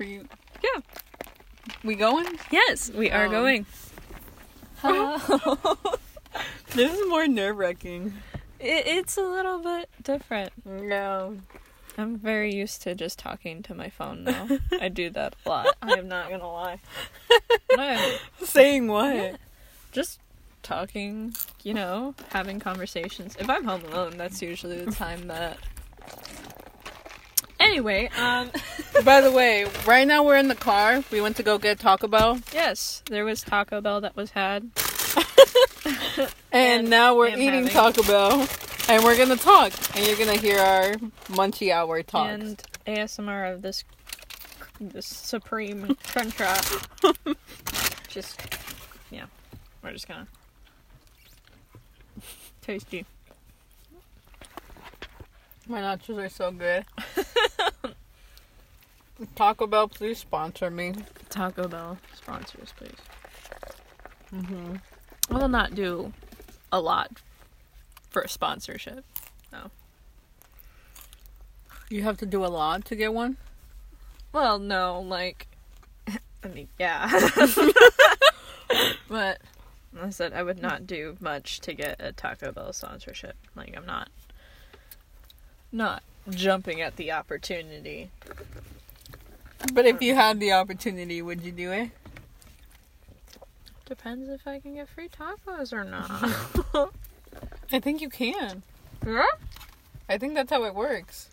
[0.00, 0.26] for you.
[0.64, 0.80] Yeah.
[1.84, 2.38] We going?
[2.50, 3.66] Yes, we are Um, going.
[6.72, 8.14] This is more nerve wracking.
[8.60, 10.52] It, it's a little bit different.
[10.64, 11.36] No.
[11.98, 14.48] I'm very used to just talking to my phone now.
[14.80, 15.76] I do that a lot.
[15.82, 16.78] I am not gonna lie.
[17.76, 19.36] No, Saying what?
[19.92, 20.20] just
[20.62, 23.36] talking, you know, having conversations.
[23.38, 25.58] If I'm home alone, that's usually the time that.
[27.60, 28.50] Anyway, um,
[29.04, 31.04] By the way, right now we're in the car.
[31.12, 32.40] We went to go get Taco Bell.
[32.52, 34.70] yes, there was Taco Bell that was had.
[36.52, 38.46] And, And now we're eating having- Taco Bell.
[38.88, 39.72] And we're gonna talk.
[39.96, 40.92] And you're gonna hear our
[41.28, 42.28] munchy hour talks.
[42.32, 43.84] and ASMR of this
[44.80, 46.64] this supreme crunch wrap.
[48.08, 48.40] just
[49.10, 49.26] yeah,
[49.82, 50.26] we're just gonna
[52.62, 53.06] tasty.
[55.68, 56.84] My nachos are so good.
[59.34, 60.94] Taco Bell, please sponsor me.
[61.28, 62.92] Taco Bell sponsors, please.
[64.30, 64.76] hmm
[65.30, 66.12] I will not do
[66.72, 67.10] a lot
[68.10, 69.04] for a sponsorship.
[69.52, 69.70] No.
[71.88, 73.36] You have to do a lot to get one.
[74.32, 75.48] Well, no, like,
[76.44, 77.08] I mean, yeah.
[79.08, 79.40] but
[80.00, 83.36] I said I would not do much to get a Taco Bell sponsorship.
[83.56, 84.08] Like, I'm not,
[85.72, 88.10] not jumping at the opportunity.
[89.72, 91.90] But if you had the opportunity, would you do it?
[93.84, 96.90] Depends if I can get free tacos or not.
[97.72, 98.62] I think you can.
[99.06, 99.22] yeah?
[100.08, 101.28] I think that's how it works.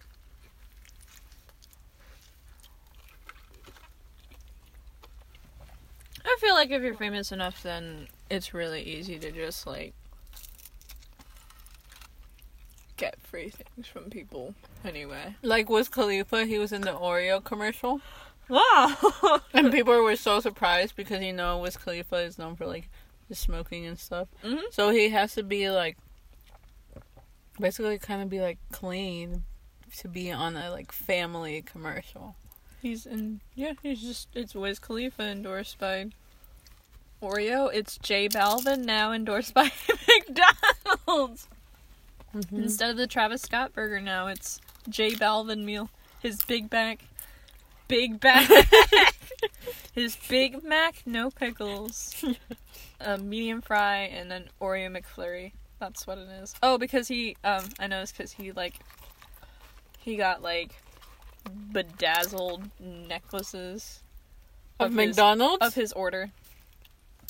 [6.25, 9.93] I feel like if you're famous enough, then it's really easy to just like
[12.97, 14.55] get free things from people.
[14.85, 15.35] Anyway.
[15.41, 18.01] Like Wiz Khalifa, he was in the Oreo commercial,
[18.49, 18.95] Wow.
[19.53, 22.89] and people were so surprised because you know Wiz Khalifa is known for like
[23.27, 24.27] his smoking and stuff.
[24.43, 24.61] Mhm.
[24.71, 25.97] So he has to be like,
[27.59, 29.43] basically, kind of be like clean
[29.97, 32.35] to be on a like family commercial.
[32.81, 33.41] He's in.
[33.55, 34.29] Yeah, he's just.
[34.33, 36.07] It's Wiz Khalifa endorsed by
[37.21, 37.69] Oreo.
[37.73, 39.71] It's J Balvin now endorsed by
[40.07, 41.47] McDonald's.
[42.51, 45.89] Instead of the Travis Scott burger, now it's J Balvin meal.
[46.21, 47.03] His Big Mac.
[47.87, 48.49] Big Mac.
[49.93, 52.23] His Big Mac, no pickles.
[53.01, 55.53] a medium fry and an Oreo McFlurry.
[55.79, 56.53] That's what it is.
[56.61, 58.75] Oh, because he, um, I know it's because he, like,
[59.99, 60.71] he got, like,
[61.71, 64.01] bedazzled necklaces
[64.79, 65.65] Of his- McDonald's.
[65.65, 66.31] of his order.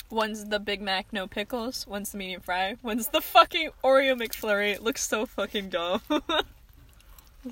[0.09, 1.85] One's the Big Mac, no pickles.
[1.85, 2.78] One's the medium fry.
[2.81, 4.72] One's the fucking Oreo McFlurry.
[4.72, 6.01] It looks so fucking dumb.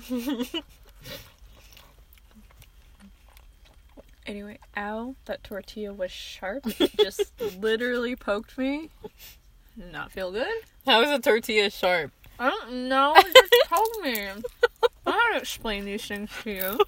[4.26, 6.62] anyway, ow, that tortilla was sharp.
[6.80, 8.90] It just literally poked me.
[9.76, 10.48] Not feel good.
[10.86, 12.10] How is a tortilla sharp?
[12.38, 13.14] I don't know.
[13.16, 14.28] It just told me.
[15.06, 16.78] I how to explain these things to you.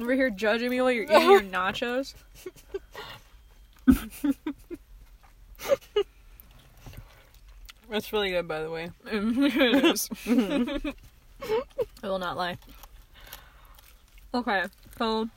[0.00, 2.14] Over here judging me while you're eating your nachos.
[7.90, 8.90] That's really good, by the way.
[9.06, 10.10] it is.
[10.26, 12.58] I will not lie.
[14.34, 14.64] Okay,
[14.98, 15.28] so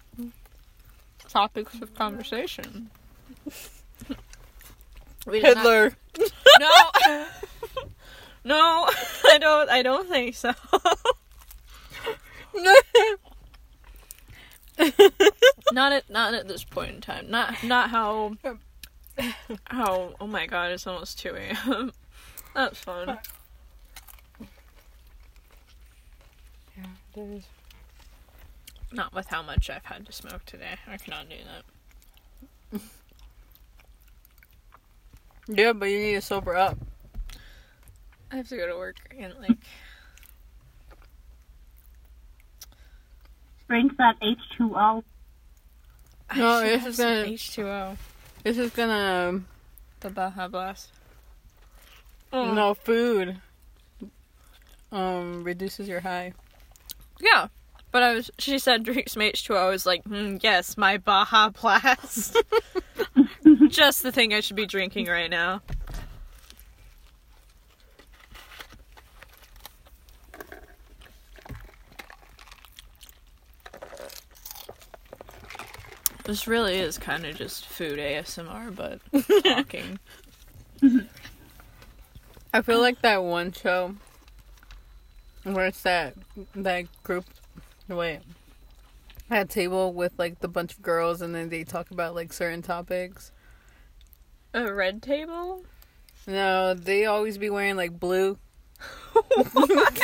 [1.29, 2.89] topics of conversation.
[5.25, 5.95] We did not- Hitler.
[6.59, 6.67] No.
[8.43, 8.89] no,
[9.25, 9.69] I don't.
[9.69, 10.51] I don't think so.
[15.71, 17.29] Not at not at this point in time.
[17.29, 18.35] Not not how
[19.65, 20.13] how.
[20.19, 20.71] Oh my god!
[20.71, 21.91] It's almost two a.m.
[22.53, 23.17] That's fun.
[26.77, 27.43] yeah, there is.
[28.91, 30.75] Not with how much I've had to smoke today.
[30.85, 31.35] I cannot do
[32.71, 32.81] that.
[35.47, 36.77] Yeah, but you need to sober up.
[38.31, 39.57] I have to go to work in like
[43.71, 45.01] Drink that H2O.
[46.35, 47.95] No, this is gonna- H two O.
[48.43, 49.43] This is gonna
[50.01, 50.89] The Baja Blast.
[52.33, 52.53] Oh.
[52.53, 53.37] no food.
[54.91, 56.33] Um, reduces your high.
[57.21, 57.47] Yeah.
[57.91, 59.67] But I was she said drink some H two O.
[59.67, 62.35] I was like, hmm, yes, my Baja Blast.
[63.69, 65.61] Just the thing I should be drinking right now.
[76.31, 79.01] This really is kind of just food ASMR, but
[79.43, 79.99] talking.
[82.53, 83.95] I feel like that one show
[85.43, 86.13] where it's that
[86.55, 87.25] that group.
[87.89, 88.21] Wait,
[89.29, 92.61] at table with like the bunch of girls, and then they talk about like certain
[92.61, 93.33] topics.
[94.53, 95.65] A red table?
[96.25, 98.37] No, they always be wearing like blue.
[99.11, 100.01] what?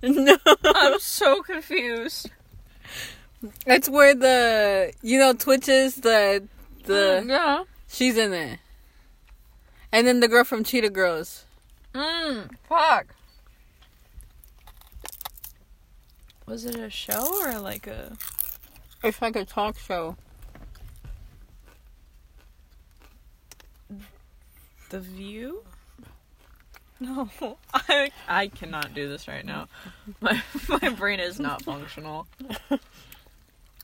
[0.00, 2.30] No, I'm so confused.
[3.66, 6.46] It's where the you know Twitch is the
[6.84, 7.64] the mm, yeah.
[7.88, 8.58] she's in there,
[9.92, 11.44] and then the girl from Cheetah Girls.
[11.94, 12.50] Mmm.
[12.68, 13.14] Fuck.
[16.46, 18.16] Was it a show or like a?
[19.02, 20.16] It's like a talk show.
[24.90, 25.62] The View?
[27.00, 27.28] No,
[27.74, 29.68] I I cannot do this right now.
[30.20, 32.26] My my brain is not functional.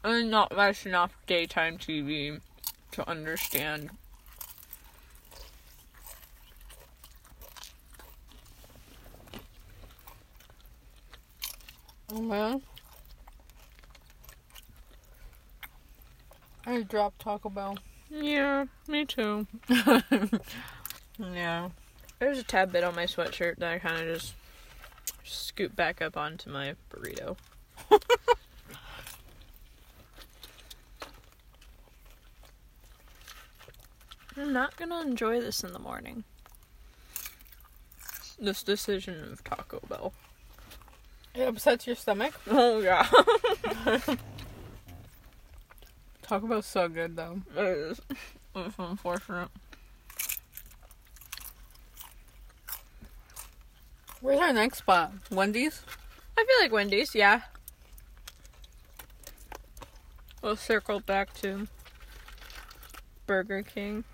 [0.05, 2.41] I'm not watching enough daytime TV
[2.93, 3.91] to understand.
[12.13, 12.63] Oh man.
[16.67, 17.79] I dropped Taco Bell.
[18.11, 19.47] Yeah, me too.
[21.19, 21.69] Yeah.
[22.19, 24.35] There's a tad bit on my sweatshirt that I kind of just
[25.25, 27.37] scoop back up onto my burrito.
[34.37, 36.25] I'm not gonna enjoy this in the morning.
[38.39, 40.13] This decision of Taco Bell.
[41.35, 42.35] It upsets your stomach.
[42.51, 43.07] Oh yeah.
[46.23, 47.41] Taco Bell's so good though.
[47.57, 48.01] it is.
[48.57, 49.49] It's unfortunate.
[54.21, 55.13] Where's our next spot?
[55.31, 55.83] Wendy's?
[56.39, 57.43] I feel like Wendy's, yeah.
[60.43, 61.67] We'll circle back to
[63.27, 64.05] Burger King.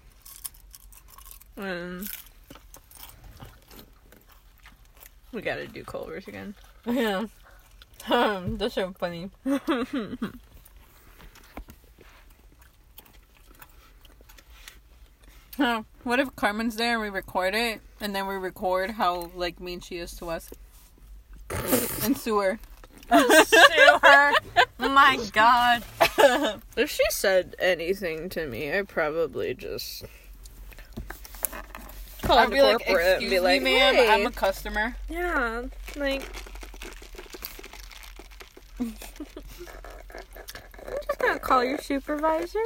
[1.56, 2.08] And
[5.32, 6.54] we gotta do Culver's again.
[6.86, 7.26] Yeah.
[8.08, 9.30] Um, that's so funny.
[15.60, 15.82] Huh.
[16.04, 19.80] What if Carmen's there and we record it, and then we record how like mean
[19.80, 20.48] she is to us,
[22.02, 22.58] and sue her?
[23.10, 24.32] Sue her!
[24.78, 25.82] My god.
[26.78, 30.04] if she said anything to me, I probably just
[32.30, 35.62] call I'd be like, "Excuse be like, me, ma'am, "Hey." I'm a customer." Yeah,
[35.96, 36.22] like.
[38.78, 38.94] I'm
[41.06, 42.58] just gonna call your supervisor.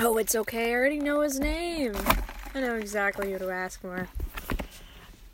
[0.00, 0.70] Oh, it's okay.
[0.70, 1.94] I already know his name.
[2.54, 4.08] I know exactly who to ask for.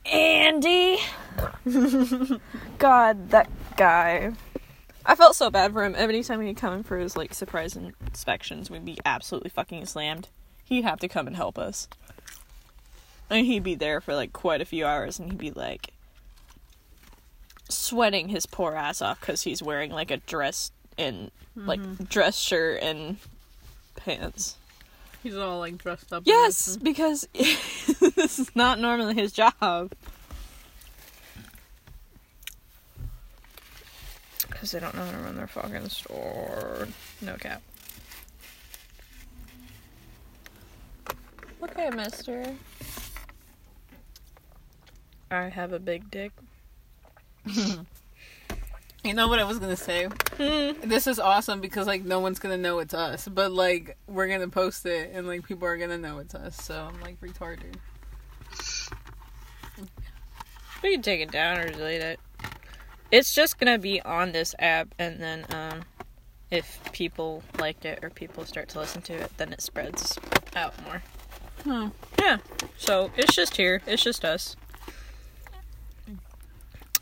[0.05, 0.99] Andy!
[2.79, 4.32] God, that guy.
[5.06, 5.94] I felt so bad for him.
[5.97, 10.29] Every time he'd come in for his like surprise inspections, we'd be absolutely fucking slammed.
[10.71, 11.89] He'd have to come and help us.
[13.29, 15.93] And he'd be there for like quite a few hours and he'd be like
[17.69, 22.05] sweating his poor ass off because he's wearing like a dress and like mm-hmm.
[22.05, 23.17] dress shirt and
[23.97, 24.57] pants.
[25.25, 26.23] He's all like dressed up.
[26.25, 29.91] Yes, because this is not normally his job.
[34.49, 36.87] Because they don't know how to run their fucking store.
[37.21, 37.61] No cap.
[41.62, 42.45] Okay, mister.
[45.31, 46.33] I have a big dick.
[49.03, 50.09] You know what I was gonna say?
[50.37, 54.49] This is awesome because like no one's gonna know it's us, but like we're gonna
[54.49, 56.57] post it and like people are gonna know it's us.
[56.57, 57.76] So I'm like retarded.
[60.83, 62.21] We can take it down or delete it.
[63.11, 65.81] It's just gonna be on this app, and then um,
[66.50, 70.19] if people liked it or people start to listen to it, then it spreads
[70.55, 71.02] out more.
[71.64, 71.88] Hmm.
[72.19, 72.38] Yeah.
[72.76, 73.83] So it's just here.
[73.87, 74.57] It's just us.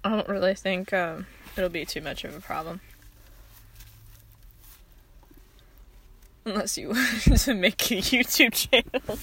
[0.05, 2.81] I don't really think um, it'll be too much of a problem.
[6.45, 6.88] Unless you
[7.29, 9.19] want to make a YouTube channel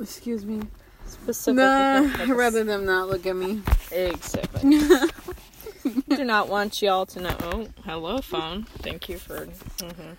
[0.00, 0.62] Excuse me.
[1.06, 1.64] specifically.
[1.64, 3.60] Nah, I'd rather them not look at me.
[3.90, 4.80] Exactly.
[6.08, 7.36] Do not want y'all to know.
[7.40, 8.64] Oh, hello, phone.
[8.78, 9.46] Thank you for.
[9.46, 10.12] Mm-hmm.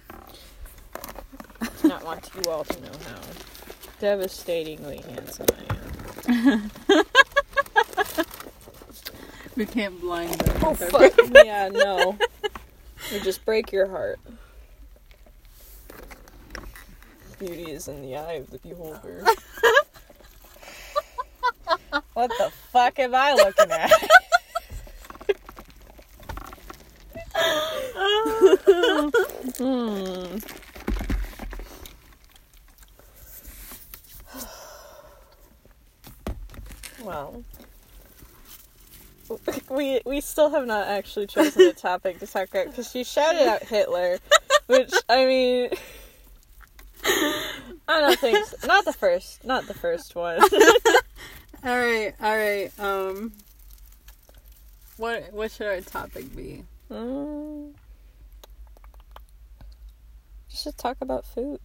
[1.81, 3.19] Do not want you all to know how
[3.99, 5.47] devastatingly handsome
[6.27, 6.71] I am.
[9.59, 10.63] We can't blind them.
[10.63, 11.13] Oh fuck!
[11.43, 12.17] yeah, no.
[13.11, 14.17] It just break your heart.
[17.37, 19.25] Beauty is in the eye of the beholder.
[22.13, 23.91] what the fuck am I looking at?
[29.57, 30.37] hmm.
[37.03, 37.43] Well.
[39.79, 43.47] We we still have not actually chosen a topic to talk about because she shouted
[43.47, 44.19] out Hitler,
[44.67, 45.69] which I mean,
[47.87, 48.67] I don't think so.
[48.67, 50.41] not the first, not the first one.
[51.61, 52.71] All right, all right.
[52.79, 53.33] Um,
[54.95, 56.63] what what should our topic be?
[56.89, 57.73] Mm.
[60.49, 61.59] Just talk about food.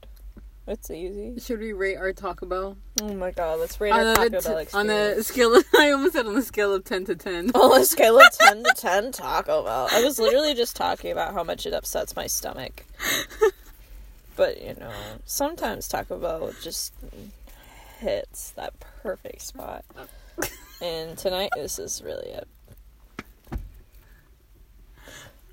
[0.67, 1.39] It's easy.
[1.41, 4.49] Should we rate our Taco Bell Oh my god, let's rate on our Taco t-
[4.49, 5.55] Bell on a scale?
[5.57, 7.51] Of, I almost said on a scale of ten to ten.
[7.51, 9.89] On a scale of 10 to 10, Taco Bell.
[9.93, 12.85] I was literally just talking about how much it upsets my stomach.
[14.37, 14.91] But, you know,
[15.25, 16.93] sometimes Taco Bell just
[18.01, 19.85] hits that perfect spot.
[20.83, 22.49] And tonight, this is really it.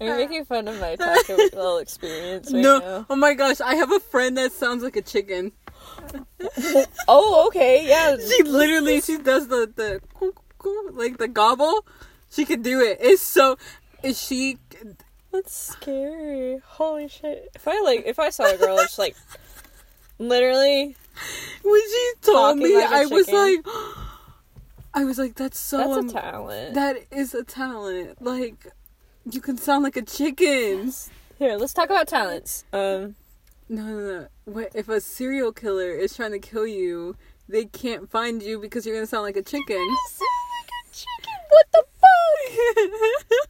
[0.01, 3.05] Are you making fun of my Taco Bell experience right no, now?
[3.09, 5.51] oh my gosh, I have a friend that sounds like a chicken.
[7.07, 8.17] Oh, okay, yeah.
[8.17, 10.01] She literally she does the the
[10.93, 11.85] like the gobble.
[12.29, 12.97] She can do it.
[13.01, 13.57] It's so.
[14.03, 14.57] Is she?
[15.31, 16.61] That's scary.
[16.65, 17.51] Holy shit.
[17.55, 19.15] If I, like, if I saw a girl that's, like,
[20.17, 20.95] literally
[21.63, 23.65] When she told me, like I was like,
[24.93, 25.77] I was like, that's so.
[25.77, 26.73] That's um, a talent.
[26.73, 28.21] That is a talent.
[28.21, 28.67] Like,
[29.29, 30.91] you can sound like a chicken.
[31.37, 32.63] Here, let's talk about talents.
[32.73, 33.15] Um,
[33.69, 34.27] No, no, no.
[34.45, 37.15] What if a serial killer is trying to kill you?
[37.47, 39.95] They can't find you because you're gonna sound like a chicken.
[41.49, 42.09] What the fuck?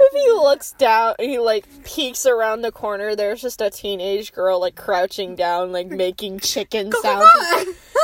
[0.00, 3.14] if he looks down, he like peeks around the corner.
[3.14, 7.28] There's just a teenage girl like crouching down, like making chicken sounds.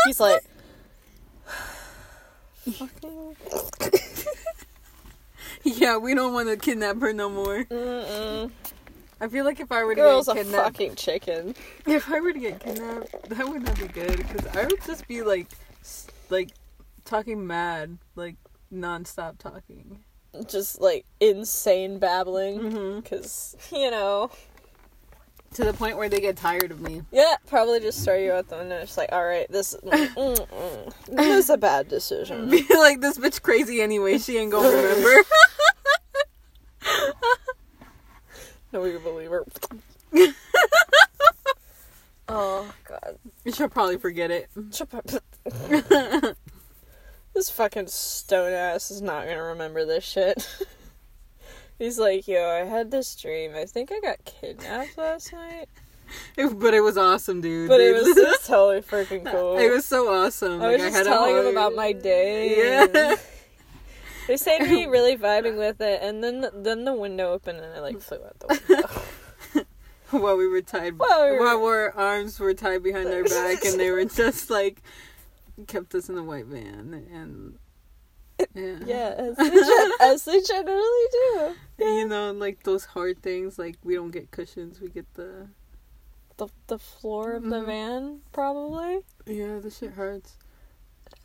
[0.04, 0.42] He's like,
[5.64, 7.64] yeah, we don't want to kidnap her no more.
[7.64, 8.50] Mm-mm.
[9.20, 11.54] I feel like if I were to "Girl's get a kidnapped, fucking chicken."
[11.86, 15.06] if I were to get kidnapped, that would not be good because I would just
[15.06, 15.46] be like,
[16.30, 16.50] like,
[17.04, 18.36] talking mad, like
[18.72, 20.00] nonstop talking.
[20.48, 23.00] Just like insane babbling, Mm-hmm.
[23.00, 24.30] because you know,
[25.54, 27.02] To the point where they get tired of me.
[27.10, 28.80] yeah, probably just throw you out the window.
[28.82, 30.92] Just like, all right, this, mm, mm, mm.
[31.08, 32.48] this is a bad decision.
[32.50, 34.18] Be like, this bitch crazy anyway.
[34.18, 35.24] She ain't gonna remember.
[38.72, 39.44] No, we believe her.
[42.28, 43.18] oh god.
[43.52, 44.48] She'll probably forget it.
[47.34, 50.48] this fucking stone ass is not gonna remember this shit.
[51.80, 53.52] He's like, yo, I had this dream.
[53.56, 55.66] I think I got kidnapped last night.
[56.36, 57.68] but it was awesome, dude.
[57.70, 58.06] But it Dude.
[58.06, 59.56] was, it was totally freaking cool.
[59.58, 60.60] It was so awesome.
[60.60, 62.84] I was Like, just had a telling him about my day.
[62.84, 63.16] Yeah.
[64.26, 67.80] They stayed me really vibing with it, and then then the window opened and I
[67.80, 69.64] like flew out the window.
[70.10, 73.64] while we were tied, While we were- while our arms were tied behind our back,
[73.64, 74.82] and they were just like
[75.66, 77.58] kept us in a white van, and
[78.54, 81.54] yeah, yeah, as they, gen- as they generally do.
[81.78, 85.48] And, you know, like those hard things, like we don't get cushions, we get the
[86.36, 87.66] The the floor of the Mhm.
[87.66, 89.00] van, probably.
[89.26, 90.36] yeah, the shit hurts.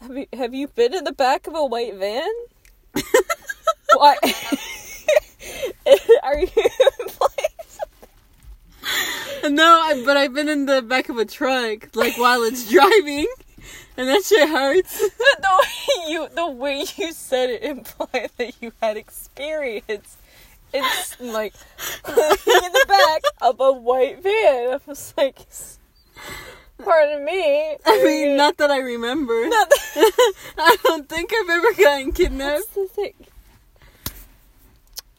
[0.01, 2.29] Have you have you been in the back of a white van?
[3.95, 4.15] Why?
[6.23, 6.47] Are you
[6.99, 7.45] implying?
[9.55, 13.27] No, I, but I've been in the back of a truck, like while it's driving,
[13.97, 15.03] and that shit hurts.
[15.37, 20.17] The way you the way you said it implied that you had experience.
[20.73, 21.53] It's like
[22.07, 24.73] in the back of a white van.
[24.73, 25.37] I was like,
[26.83, 27.77] pardon me.
[27.85, 29.47] I mean, not that I remember.
[29.47, 32.55] Not that- I don't think I've ever gotten kidnapped.
[32.57, 33.13] That's the thing.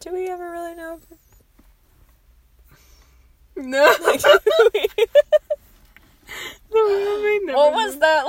[0.00, 1.00] Do we ever really know?
[3.56, 3.94] No.
[4.74, 5.00] Like,
[6.76, 8.24] do we- No, I never what was that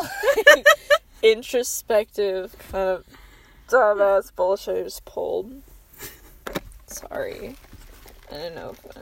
[0.56, 0.66] like
[1.24, 3.06] introspective kind of
[3.70, 5.62] dumbass bullshit I just pulled?
[6.88, 7.56] Sorry.
[8.32, 8.70] I don't know.
[8.72, 9.02] If, uh,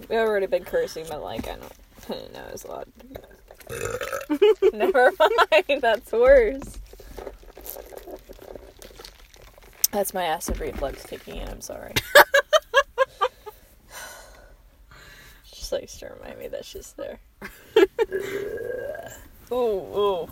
[0.00, 1.72] we've already been cursing, but like, I don't,
[2.08, 2.46] I don't know.
[2.52, 2.88] It's a lot.
[4.72, 5.80] Never mind.
[5.82, 6.78] That's worse.
[9.92, 11.48] That's my acid reflux kicking in.
[11.48, 11.92] I'm sorry.
[15.50, 17.18] Just likes to remind me that she's there.
[19.52, 20.28] Ooh, ooh.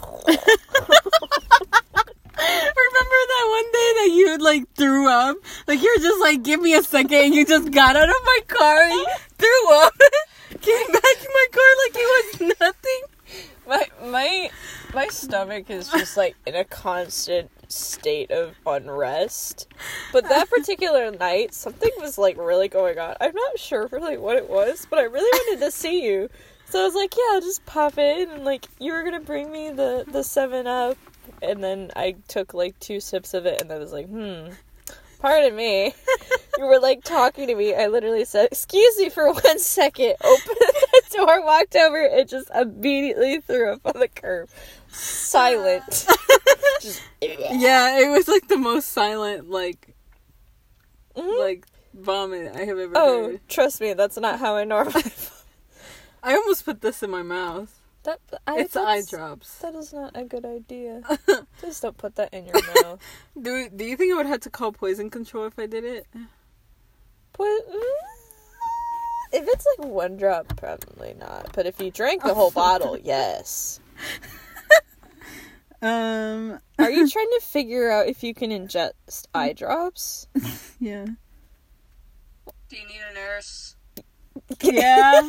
[2.76, 5.36] Remember that one day that you like threw up?
[5.66, 8.14] Like you were just like, give me a second, and you just got out of
[8.24, 9.06] my car and
[9.38, 9.92] threw up,
[10.60, 13.02] came back in my car like it was nothing.
[13.66, 14.50] My my
[14.94, 19.68] my stomach is just like in a constant state of unrest.
[20.12, 23.16] But that particular night, something was like really going on.
[23.20, 26.28] I'm not sure really what it was, but I really wanted to see you.
[26.74, 29.52] So I was like, yeah, I'll just pop in and like you were gonna bring
[29.52, 30.98] me the the seven up
[31.40, 34.48] and then I took like two sips of it and I was like, hmm.
[35.20, 35.94] pardon me.
[36.58, 37.74] You were like talking to me.
[37.74, 42.48] I literally said, "Excuse me for one second." Opened the door, walked over, and just
[42.54, 44.48] immediately threw up on the curb.
[44.92, 46.06] Silent.
[46.80, 49.96] just Yeah, it was like the most silent, like,
[51.16, 51.38] Mhm.
[51.40, 53.40] like vomit I have ever Oh, heard.
[53.48, 55.02] trust me, that's not how I normally.
[56.24, 57.80] I almost put this in my mouth.
[58.04, 59.58] That I, It's eye drops.
[59.58, 61.02] That is not a good idea.
[61.58, 63.00] Please don't put that in your mouth.
[63.40, 66.06] Do Do you think I would have to call poison control if I did it?
[67.32, 67.46] Put.
[69.32, 71.50] If it's like one drop, probably not.
[71.54, 73.80] But if you drank the whole bottle, yes.
[75.82, 76.60] Um.
[76.78, 80.28] Are you trying to figure out if you can ingest eye drops?
[80.80, 81.04] Yeah.
[82.70, 83.76] Do you need a nurse?
[84.62, 85.28] Yeah.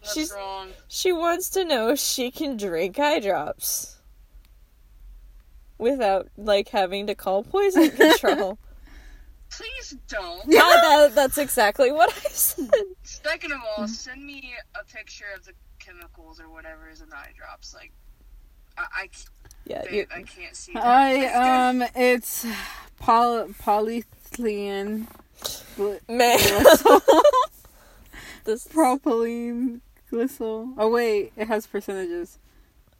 [0.00, 0.70] What's She's- wrong?
[0.88, 3.96] She wants to know if she can drink eye drops
[5.78, 8.58] without like having to call poison control.
[9.50, 10.42] Please don't.
[10.46, 12.70] yeah, that, that's exactly what I said.
[13.02, 17.16] Second of all, send me a picture of the chemicals or whatever is in the
[17.16, 17.74] eye drops.
[17.74, 17.92] Like,
[18.78, 19.26] I, I, c-
[19.66, 20.72] Yeah, babe, you, I can't see.
[20.72, 20.84] that.
[20.84, 21.84] I um.
[21.94, 22.46] It's
[22.98, 25.06] poly polyethylene.
[26.08, 26.38] man.
[28.44, 29.80] this propylene
[30.10, 30.74] glycol.
[30.76, 32.38] Oh wait, it has percentages.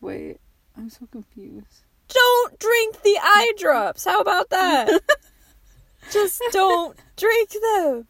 [0.00, 0.38] Wait,
[0.76, 1.84] I'm so confused.
[2.08, 4.04] don't drink the eye drops.
[4.04, 5.00] How about that?
[6.12, 8.06] Just don't drink them.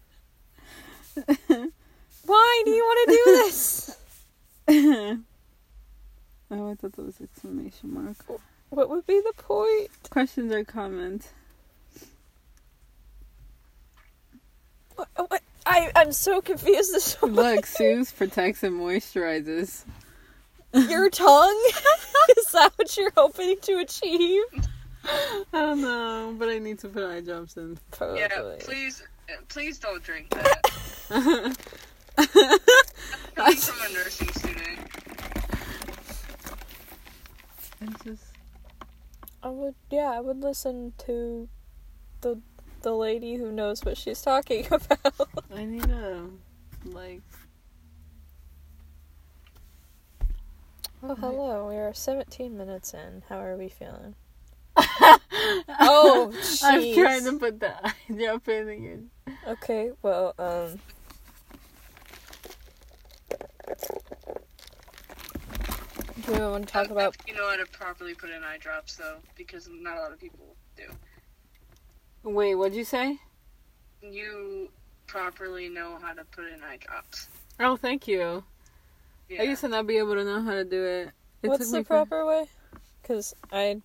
[2.24, 3.96] Why do you want to do this?
[6.50, 8.16] oh, I thought that was exclamation mark.
[8.70, 9.90] What would be the point?
[10.08, 11.28] Questions or comments?
[14.94, 16.94] What, what, I I'm so confused.
[16.94, 19.84] As to Look, soothes, protects, and moisturizes.
[20.74, 21.70] your tongue.
[22.38, 24.42] Is that what you're hoping to achieve?
[25.04, 27.76] I don't know, but I need to put eye drops in.
[27.90, 28.20] Probably.
[28.20, 28.28] yeah,
[28.60, 30.62] please, uh, please don't drink that.
[33.34, 34.78] Coming from a nursing student.
[37.80, 38.24] It's just
[39.42, 39.74] I would.
[39.90, 41.48] Yeah, I would listen to
[42.20, 42.38] the
[42.82, 45.28] the lady who knows what she's talking about.
[45.54, 46.28] I need a
[46.84, 47.22] like.
[51.02, 51.68] Oh, hello.
[51.68, 53.22] We are 17 minutes in.
[53.28, 54.14] How are we feeling?
[54.76, 59.10] oh, I'm trying to put the eye drop in again.
[59.48, 60.78] Okay, well, um.
[66.24, 67.16] Do we want to talk about.
[67.26, 70.20] you know how to properly put in eye drops, though, because not a lot of
[70.20, 70.84] people do.
[72.24, 73.18] Wait, what'd you say?
[74.02, 74.68] You
[75.06, 77.28] properly know how to put in eye drops.
[77.60, 78.44] Oh, thank you.
[79.28, 79.42] Yeah.
[79.42, 81.10] I used to not be able to know how to do it.
[81.42, 82.46] it What's the me for- proper way?
[83.00, 83.80] Because I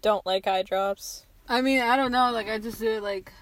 [0.00, 1.26] don't like eye drops.
[1.48, 2.30] I mean, I don't know.
[2.32, 3.32] Like, I just do it like.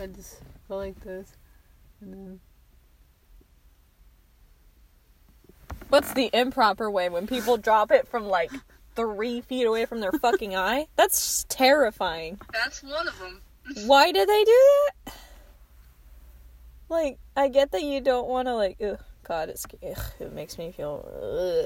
[0.00, 1.32] I just go like this,
[2.00, 2.40] and then.
[5.88, 8.50] What's the improper way when people drop it from like
[8.96, 10.86] three feet away from their fucking eye?
[10.96, 12.40] That's terrifying.
[12.52, 13.42] That's one of them.
[13.86, 14.64] Why do they do
[15.06, 15.14] that?
[16.88, 18.76] Like, I get that you don't want to like.
[18.80, 21.04] Ugh, God, it's ugh, it makes me feel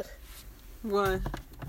[0.00, 0.06] ugh.
[0.82, 1.20] What?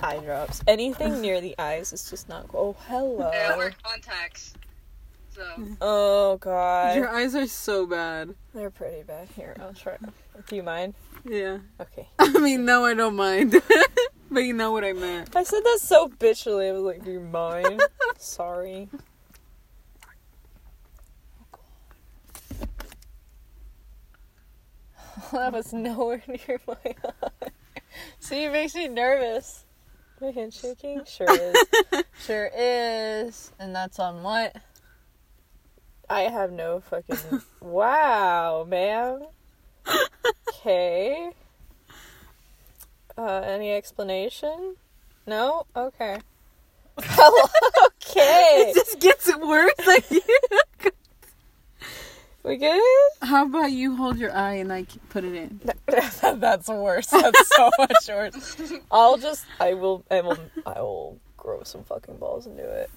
[0.02, 0.62] eye drops.
[0.68, 2.46] Anything near the eyes is just not.
[2.54, 3.30] Oh, hello.
[3.34, 4.54] Yeah, I wear contacts.
[5.36, 5.44] So,
[5.82, 8.34] Oh God, Your eyes are so bad.
[8.54, 9.28] they're pretty bad.
[9.36, 9.98] Here, I'll try.
[10.48, 10.94] Do you mind?
[11.26, 11.58] Yeah.
[11.80, 12.08] Okay.
[12.20, 13.62] I mean, no, I don't mind.
[14.34, 15.36] but you know what I meant.
[15.36, 16.70] I said that so bitchily.
[16.70, 17.82] I was like, "Do you mind?"
[18.18, 18.88] Sorry.
[25.34, 26.94] that was nowhere near my eye.
[28.20, 29.66] See, it makes me nervous.
[30.22, 31.04] My hand shaking?
[31.06, 31.58] Sure is.
[32.26, 33.52] sure is.
[33.60, 34.56] And that's on what?
[36.10, 37.42] I have no fucking.
[37.60, 39.24] wow, ma'am.
[40.48, 41.32] Okay.
[43.18, 44.76] Uh, any explanation?
[45.28, 45.66] No?
[45.76, 46.18] Okay.
[46.98, 48.66] okay.
[48.68, 49.74] It just gets worse.
[49.86, 50.06] Like,
[52.44, 52.82] We good?
[53.22, 55.60] how about you hold your eye and I put it in?
[56.40, 57.08] That's worse.
[57.08, 58.58] That's so much worse.
[58.90, 62.90] I'll just, I will, I will, I will grow some fucking balls and do it.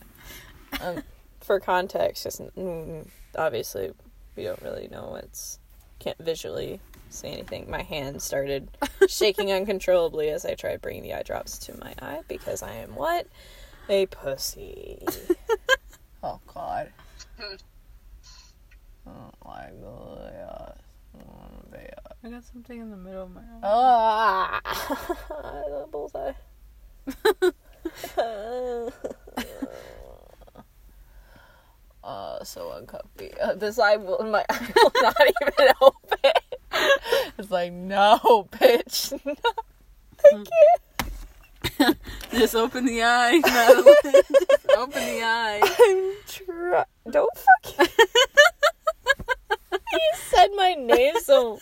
[0.81, 1.03] Um,
[1.43, 3.93] for context, just mm, obviously
[4.35, 5.59] we don't really know what's,
[5.99, 6.81] can't visually
[7.15, 7.71] see anything.
[7.71, 8.69] My hand started
[9.09, 12.95] shaking uncontrollably as I tried bringing the eye drops to my eye because I am
[12.95, 13.27] what?
[13.89, 15.07] A pussy.
[16.23, 16.93] oh God.
[19.07, 20.79] Oh my God.
[21.15, 21.91] Oh, man.
[22.25, 23.61] I got something in the middle of my eye.
[23.63, 24.61] Ah,
[25.69, 26.33] the bullseye.
[32.03, 33.35] uh, so uncomfy.
[33.39, 36.33] Uh, this eye will my eye will not even open.
[37.39, 39.13] It's like no, bitch.
[39.25, 39.35] No,
[40.25, 40.45] I
[41.79, 41.99] can't.
[42.31, 43.95] Just open the eye, Madeline.
[44.05, 45.61] Just open the eye.
[45.81, 46.85] I'm try.
[47.11, 47.31] Don't
[47.65, 47.87] fucking.
[49.93, 51.59] you said my name so,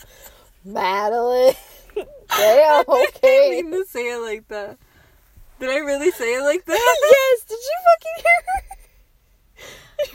[0.65, 1.55] Madeline.
[1.95, 2.07] Damn.
[2.29, 3.51] I Okay.
[3.51, 4.79] didn't mean to say it like that.
[5.61, 6.97] Did I really say it like that?
[7.03, 7.45] yes.
[7.45, 8.63] Did you fucking hear her?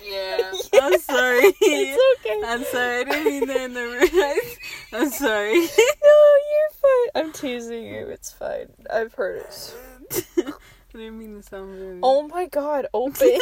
[0.03, 0.51] Yeah.
[0.81, 1.53] I'm sorry.
[1.61, 2.41] It's okay.
[2.45, 3.01] I'm sorry.
[3.01, 3.81] I didn't mean that in the
[4.93, 5.67] I'm sorry.
[6.03, 6.17] No,
[6.51, 6.71] you're
[7.13, 7.23] fine.
[7.23, 8.07] I'm teasing you.
[8.07, 8.69] It's fine.
[8.89, 9.75] I've heard it.
[10.37, 11.99] I didn't mean to sound rude.
[12.01, 13.39] Oh my god, open.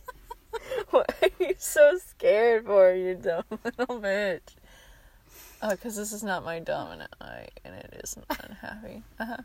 [0.90, 4.40] what are you so scared for, you dumb little bitch?
[5.62, 9.02] Oh, because this is not my dominant eye, and it isn't unhappy.
[9.18, 9.36] Uh-huh.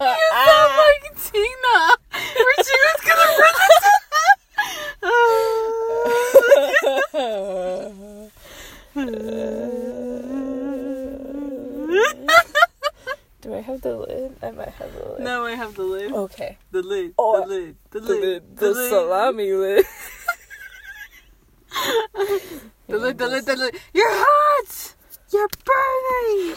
[0.00, 1.96] You sound like Tina.
[2.34, 3.24] She was gonna
[13.42, 14.36] Do I have the lid?
[14.42, 15.20] I might have the lid.
[15.20, 16.12] No, I have the lid.
[16.12, 16.56] Okay.
[16.70, 17.12] The lid.
[17.18, 17.76] Oh, the lid.
[17.90, 18.20] The The lid.
[18.22, 18.56] lid.
[18.56, 19.84] The salami lid.
[22.86, 23.18] The lid.
[23.18, 23.44] The lid.
[23.46, 23.74] The lid.
[23.92, 24.94] You're hot.
[25.32, 26.56] You're burning.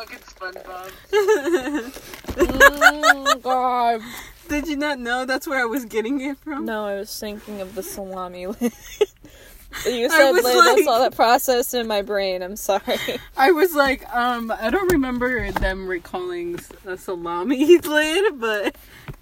[0.00, 1.92] Fucking SpongeBob.
[2.30, 4.00] Mm, God.
[4.48, 6.64] Did you not know that's where I was getting it from?
[6.64, 8.60] No, I was thinking of the salami lid.
[9.86, 12.42] you said was lid, that's like- all that processed in my brain.
[12.42, 12.98] I'm sorry.
[13.36, 18.76] I was like, um, I don't remember them recalling s- a salami lid, but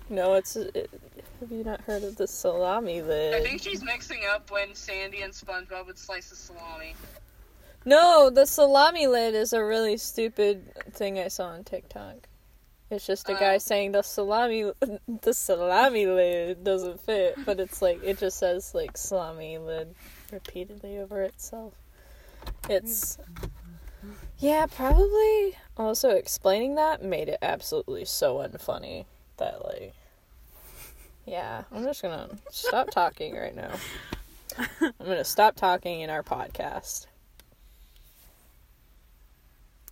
[0.08, 0.54] No, it's.
[0.56, 0.90] It,
[1.40, 3.34] have you not heard of the salami lid?
[3.34, 6.94] I think she's mixing up when Sandy and SpongeBob would slice the salami.
[7.84, 12.28] No, the salami lid is a really stupid thing I saw on TikTok.
[12.90, 13.58] It's just a guy Oh.
[13.58, 14.72] saying the salami,
[15.22, 19.94] the salami lid doesn't fit, but it's like it just says like salami lid
[20.32, 21.74] repeatedly over itself.
[22.68, 23.18] It's
[24.38, 25.56] yeah, probably.
[25.76, 29.04] Also, explaining that made it absolutely so unfunny
[29.36, 29.94] that like
[31.26, 33.72] yeah, I'm just gonna stop talking right now.
[34.80, 37.06] I'm gonna stop talking in our podcast.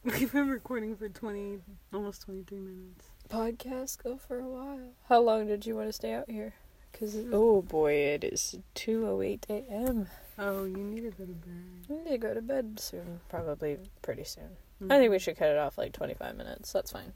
[0.20, 1.58] we've been recording for 20,
[1.92, 3.06] almost 23 minutes.
[3.28, 4.92] podcast go for a while.
[5.08, 6.54] How long did you want to stay out here?
[6.92, 7.30] Cause oh.
[7.32, 10.06] oh boy, it is two oh eight a.m.
[10.38, 11.86] Oh, you need to go to bed.
[11.90, 14.56] I need to go to bed soon, probably pretty soon.
[14.80, 14.88] I mm.
[14.88, 16.72] think we should cut it off like twenty five minutes.
[16.72, 17.12] That's fine.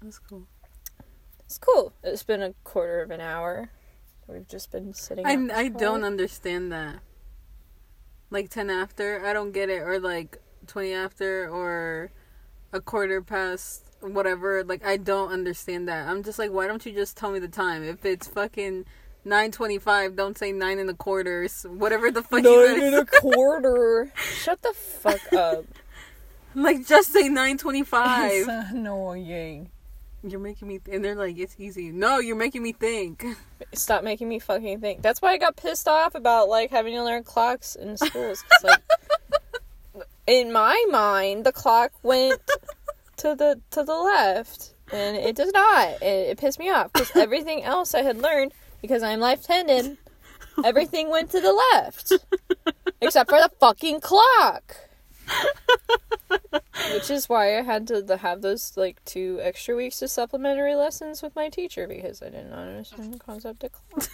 [0.00, 0.46] That's cool.
[1.44, 1.92] It's cool.
[2.04, 3.70] It's been a quarter of an hour.
[4.28, 5.26] We've just been sitting.
[5.26, 7.00] I, I don't understand that.
[8.30, 9.80] Like 10 after, I don't get it.
[9.80, 12.10] Or like 20 after, or
[12.72, 14.62] a quarter past, whatever.
[14.64, 16.08] Like, I don't understand that.
[16.08, 17.82] I'm just like, why don't you just tell me the time?
[17.82, 18.84] If it's fucking
[19.26, 24.12] 9.25, don't say 9 and a quarter, whatever the fuck you Nine and a quarter.
[24.42, 25.64] Shut the fuck up.
[26.54, 28.30] Like, just say 9.25.
[28.30, 29.70] it's annoying.
[30.26, 31.90] You're making me, and they're like, it's easy.
[31.92, 33.24] No, you're making me think.
[33.74, 35.02] Stop making me fucking think.
[35.02, 38.42] That's why I got pissed off about like having to learn clocks in schools.
[38.42, 38.82] 'cause, like,
[40.28, 42.40] in my mind, the clock went
[43.16, 46.02] to the to the left, and it does not.
[46.02, 49.96] It, it pissed me off because everything else I had learned, because I'm left-handed,
[50.64, 52.12] everything went to the left,
[53.00, 54.76] except for the fucking clock.
[56.92, 61.22] Which is why I had to have those like two extra weeks of supplementary lessons
[61.22, 64.08] with my teacher because I did not understand the concept of clocks.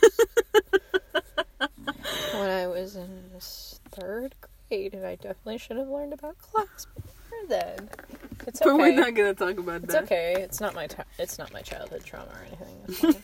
[2.35, 6.87] when I was in this third grade, and I definitely should have learned about clocks
[6.87, 7.89] before then.
[8.47, 8.71] It's okay.
[8.71, 10.05] But we're not gonna talk about It's that.
[10.05, 10.35] okay.
[10.39, 13.23] It's not my it's not my childhood trauma or anything.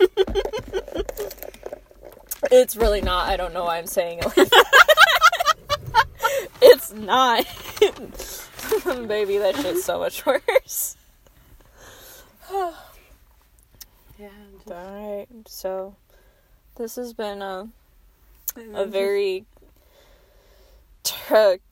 [0.95, 1.35] It's.
[2.51, 3.29] It's really not.
[3.29, 4.25] I don't know why I'm saying it.
[4.25, 6.07] Like that.
[6.63, 7.45] it's not.
[9.09, 10.97] Baby, that shit's so much worse.
[14.19, 14.29] Yeah.
[14.71, 15.95] Alright, so
[16.77, 17.69] this has been a,
[18.75, 19.47] a very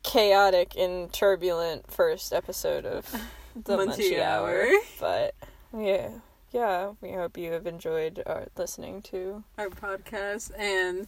[0.02, 3.10] chaotic and turbulent first episode of
[3.56, 4.62] the Munchie Munchie, Hour.
[4.62, 4.78] Hour.
[5.00, 5.34] But
[5.76, 6.10] yeah,
[6.52, 9.42] yeah, we hope you have enjoyed our, listening to.
[9.58, 11.06] our podcast and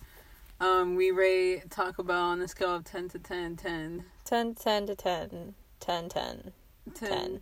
[0.61, 4.87] um we rate Taco Bell on a scale of 10 to 10 10 10, 10
[4.87, 7.41] to 10, 10, 10, 10, 10.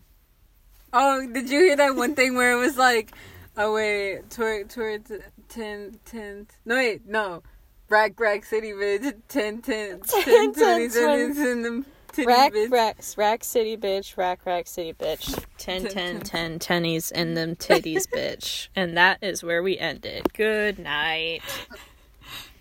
[0.93, 3.13] oh did you hear that one thing where it was like
[3.57, 5.11] oh wait toward towards
[5.49, 7.43] 10 10 no wait no
[7.89, 9.15] Rack Rack City bitch.
[9.29, 10.89] 10 10 10 10, 20 20.
[10.89, 12.71] 20 10 Titty Rack, bitch.
[12.71, 15.45] rack, rack city bitch, rack, rack city bitch.
[15.59, 18.69] 10, 10, 10 tennies in them titties, bitch.
[18.75, 20.33] And that is where we ended.
[20.33, 21.43] Good night.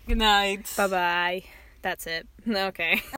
[0.06, 0.72] Good night.
[0.76, 1.44] Bye bye.
[1.82, 2.26] That's it.
[2.48, 3.02] Okay.